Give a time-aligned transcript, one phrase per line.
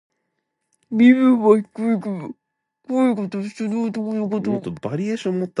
[0.89, 1.99] 身分は低いが、
[2.87, 4.51] 口が達者な男のこと。